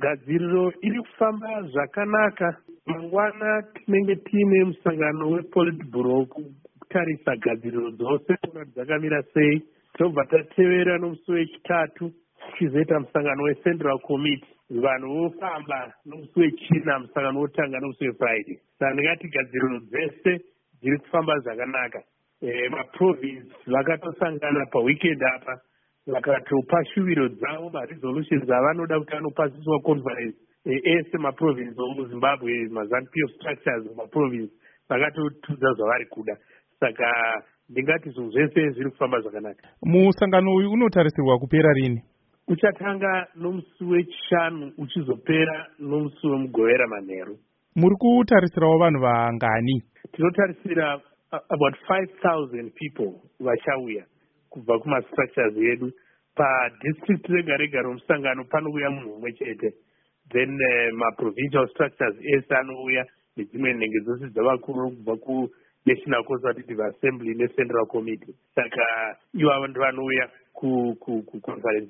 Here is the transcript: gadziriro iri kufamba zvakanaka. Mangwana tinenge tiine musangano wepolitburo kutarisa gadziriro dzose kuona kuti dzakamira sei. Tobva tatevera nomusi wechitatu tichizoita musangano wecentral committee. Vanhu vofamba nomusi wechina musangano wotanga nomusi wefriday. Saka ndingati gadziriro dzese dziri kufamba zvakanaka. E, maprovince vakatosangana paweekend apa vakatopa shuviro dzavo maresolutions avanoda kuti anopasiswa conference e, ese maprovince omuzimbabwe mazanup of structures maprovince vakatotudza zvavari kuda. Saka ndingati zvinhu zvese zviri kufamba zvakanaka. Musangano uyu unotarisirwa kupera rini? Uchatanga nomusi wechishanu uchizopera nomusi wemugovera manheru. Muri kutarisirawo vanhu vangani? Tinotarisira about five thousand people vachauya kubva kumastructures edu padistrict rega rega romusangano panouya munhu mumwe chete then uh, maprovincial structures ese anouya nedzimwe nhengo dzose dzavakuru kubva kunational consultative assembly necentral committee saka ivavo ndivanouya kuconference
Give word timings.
gadziriro 0.00 0.72
iri 0.82 1.00
kufamba 1.00 1.62
zvakanaka. 1.62 2.56
Mangwana 2.86 3.62
tinenge 3.74 4.16
tiine 4.16 4.64
musangano 4.64 5.30
wepolitburo 5.30 6.26
kutarisa 6.26 7.36
gadziriro 7.36 7.90
dzose 7.90 8.36
kuona 8.40 8.64
kuti 8.64 8.72
dzakamira 8.74 9.22
sei. 9.34 9.62
Tobva 9.98 10.24
tatevera 10.24 10.98
nomusi 10.98 11.32
wechitatu 11.32 12.12
tichizoita 12.38 13.00
musangano 13.00 13.42
wecentral 13.42 13.98
committee. 13.98 14.48
Vanhu 14.70 15.08
vofamba 15.14 15.92
nomusi 16.06 16.40
wechina 16.40 16.98
musangano 16.98 17.40
wotanga 17.40 17.80
nomusi 17.80 18.04
wefriday. 18.04 18.58
Saka 18.78 18.94
ndingati 18.94 19.28
gadziriro 19.28 19.80
dzese 19.80 20.44
dziri 20.80 20.98
kufamba 20.98 21.38
zvakanaka. 21.38 22.02
E, 22.40 22.68
maprovince 22.68 23.52
vakatosangana 23.66 24.66
paweekend 24.66 25.22
apa 25.22 25.60
vakatopa 26.12 26.84
shuviro 26.84 27.28
dzavo 27.28 27.70
maresolutions 27.70 28.50
avanoda 28.50 28.98
kuti 28.98 29.16
anopasiswa 29.16 29.80
conference 29.80 30.36
e, 30.64 30.80
ese 30.84 31.18
maprovince 31.18 31.82
omuzimbabwe 31.82 32.68
mazanup 32.70 33.14
of 33.24 33.30
structures 33.30 33.96
maprovince 33.96 34.52
vakatotudza 34.88 35.72
zvavari 35.72 36.06
kuda. 36.06 36.36
Saka 36.80 37.12
ndingati 37.70 38.10
zvinhu 38.10 38.30
zvese 38.30 38.70
zviri 38.70 38.90
kufamba 38.90 39.20
zvakanaka. 39.20 39.68
Musangano 39.82 40.54
uyu 40.54 40.72
unotarisirwa 40.72 41.38
kupera 41.38 41.72
rini? 41.72 42.02
Uchatanga 42.48 43.26
nomusi 43.34 43.84
wechishanu 43.84 44.72
uchizopera 44.78 45.66
nomusi 45.78 46.26
wemugovera 46.26 46.86
manheru. 46.86 47.38
Muri 47.76 47.96
kutarisirawo 47.96 48.78
vanhu 48.78 49.00
vangani? 49.00 49.82
Tinotarisira 50.12 51.00
about 51.30 51.74
five 51.88 52.08
thousand 52.22 52.72
people 52.72 53.12
vachauya 53.40 54.04
kubva 54.58 54.78
kumastructures 54.78 55.56
edu 55.72 55.92
padistrict 56.34 57.26
rega 57.26 57.56
rega 57.56 57.82
romusangano 57.82 58.44
panouya 58.44 58.90
munhu 58.90 59.08
mumwe 59.08 59.32
chete 59.32 59.74
then 60.32 60.50
uh, 60.50 60.94
maprovincial 60.94 61.68
structures 61.68 62.16
ese 62.34 62.54
anouya 62.54 63.06
nedzimwe 63.36 63.72
nhengo 63.72 64.00
dzose 64.04 64.26
dzavakuru 64.34 64.90
kubva 64.90 65.16
kunational 65.16 66.24
consultative 66.24 66.82
assembly 66.84 67.34
necentral 67.34 67.86
committee 67.86 68.34
saka 68.54 68.84
ivavo 69.34 69.66
ndivanouya 69.66 70.30
kuconference 70.52 71.86